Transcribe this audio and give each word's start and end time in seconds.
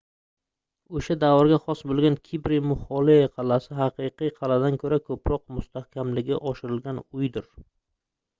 oʻsha 0.99 1.15
davrga 1.23 1.59
xos 1.65 1.83
boʻlgan 1.91 2.17
kibri 2.29 2.57
muxloe 2.69 3.17
qalʼasi 3.35 3.77
haqiqiy 3.81 4.33
qalʼadan 4.39 4.81
koʻra 4.85 5.01
koʻproq 5.11 5.45
mustahkamligi 5.59 6.41
oshirilgan 6.55 7.05
uydir 7.07 7.49